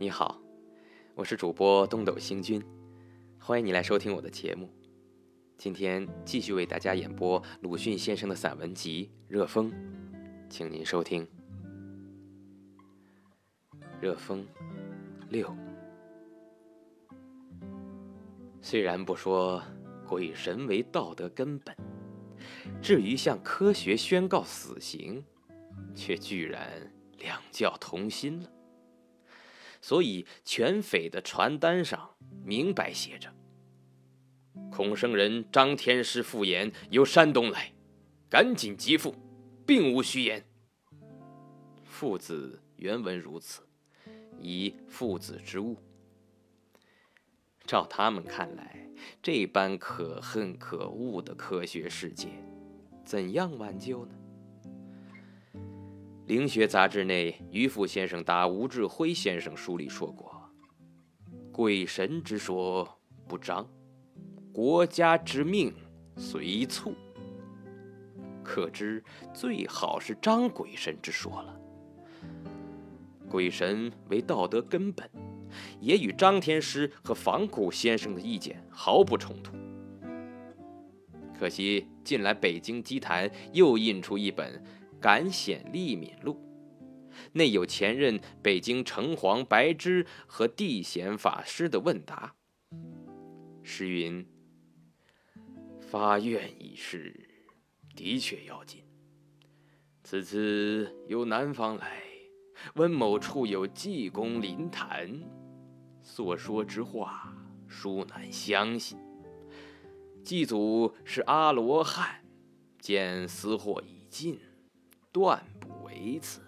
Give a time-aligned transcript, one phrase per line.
[0.00, 0.40] 你好，
[1.16, 2.62] 我是主播东斗星君，
[3.36, 4.70] 欢迎你来收听我的节目。
[5.56, 9.72] 今天继续为大家演播鲁迅先生的散文集《热风》，
[10.48, 11.26] 请您收听
[14.00, 14.46] 《热风
[15.30, 15.48] 六》。
[18.62, 19.60] 虽然不说
[20.06, 21.76] 鬼神为道德根本，
[22.80, 25.24] 至于向科学宣告死刑，
[25.92, 26.88] 却居然
[27.18, 28.48] 两教同心了。
[29.80, 33.32] 所以，全匪的传单上明白写着
[34.70, 37.72] ：“孔圣人张天师复言由山东来，
[38.28, 39.14] 赶紧急赴，
[39.66, 40.44] 并无虚言。”
[41.84, 43.62] 父子原文如此，
[44.40, 45.76] 以父子之物。
[47.64, 48.88] 照他们看来，
[49.22, 52.28] 这般可恨可恶的科学世界，
[53.04, 54.14] 怎样挽救呢？
[56.28, 60.30] 《灵学》杂志内，于复先生答吴志辉先生书里说过
[61.50, 62.86] ：“鬼神之说
[63.26, 63.66] 不彰，
[64.52, 65.72] 国家之命
[66.18, 66.92] 随促。”
[68.44, 71.58] 可知最好是张鬼神之说了。
[73.26, 75.08] 鬼神为道德根本，
[75.80, 79.56] 也与张天师和房谷先生的意见毫不冲突。
[81.38, 84.62] 可惜近来北京鸡坛又印出一本。
[85.00, 86.34] 《感显利敏录》
[87.32, 92.34] 内有前任北京城隍白芝和地显法师的问答。
[93.62, 94.26] 诗云
[95.80, 97.28] ：“发愿一事
[97.94, 98.82] 的确要紧。
[100.02, 102.00] 此次由南方来，
[102.74, 105.20] 温某处有济公灵坛，
[106.02, 108.98] 所说之话殊难相信。
[110.24, 112.24] 祭祖是阿罗汉，
[112.80, 114.40] 见私货已尽。”
[115.12, 116.40] 断不为此。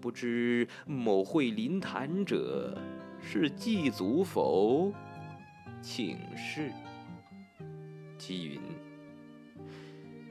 [0.00, 2.78] 不知某会临坛者
[3.20, 4.92] 是祭祖否？
[5.82, 6.72] 请示。
[8.16, 8.60] 姬云：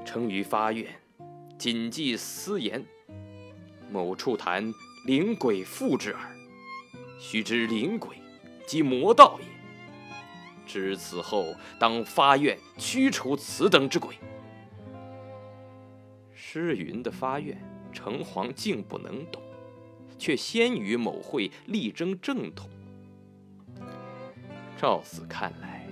[0.06, 0.88] 称于发愿，
[1.58, 2.84] 谨记私言。
[3.92, 4.72] 某处谈
[5.06, 6.36] 灵鬼附之耳。
[7.20, 8.18] 须知灵鬼
[8.66, 9.46] 即魔道也。
[10.66, 14.16] 知此后，当发愿驱除此等之鬼。
[16.42, 17.58] 诗云的发愿，
[17.92, 19.44] 城隍竟不能懂，
[20.18, 22.70] 却先于某会力争正统。
[24.78, 25.86] 照此看来，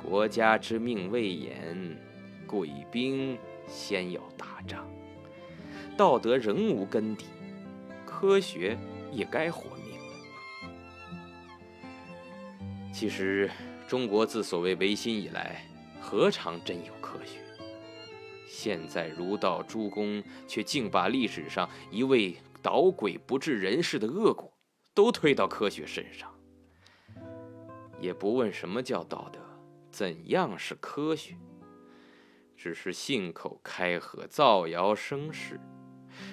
[0.00, 1.98] 国家之命未严，
[2.46, 3.36] 鬼兵
[3.66, 4.88] 先要打仗，
[5.96, 7.26] 道德仍无根底，
[8.06, 8.78] 科学
[9.12, 10.04] 也该活命了。
[12.92, 13.50] 其实，
[13.88, 15.64] 中国自所谓维新以来，
[16.00, 17.40] 何尝真有科学？
[18.60, 24.52] 现在儒道诸公却竟把历史上一位捣鬼不治人事的恶果，
[24.92, 26.28] 都推到科学身上，
[28.00, 29.38] 也不问什么叫道德，
[29.92, 31.36] 怎样是科学，
[32.56, 35.60] 只是信口开河，造谣生事，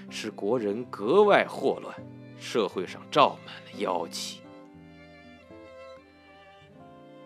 [0.09, 1.95] 使国人格外祸乱，
[2.39, 4.41] 社会上罩满了妖气。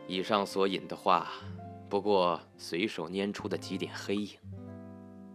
[0.09, 1.31] 以上所引的话，
[1.87, 4.37] 不过随手拈出的几点黑影。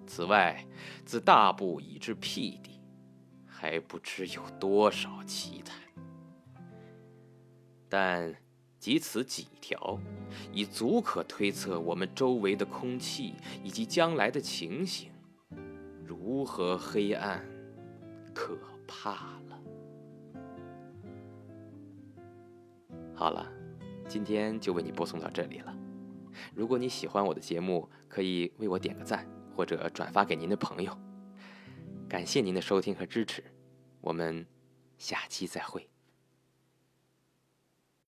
[0.06, 0.65] 此外，
[1.04, 2.81] 自大部以至僻地，
[3.47, 5.76] 还不知有多少奇谈。
[7.88, 8.34] 但
[8.78, 9.98] 即此几条，
[10.53, 15.10] 已足可推测我们周围的空气以及将来的情形，
[16.04, 17.44] 如何黑暗、
[18.34, 19.12] 可怕
[19.48, 19.60] 了。
[23.15, 23.47] 好了，
[24.09, 25.75] 今天就为你播送到这里了。
[26.53, 29.26] 如果你喜欢我的节目，可以为我点个赞。
[29.54, 30.97] 或者转发给您的朋友，
[32.09, 33.42] 感谢您的收听和支持，
[34.00, 34.47] 我们
[34.98, 35.88] 下期再会。